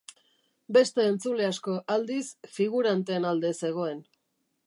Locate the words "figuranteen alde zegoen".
2.57-4.03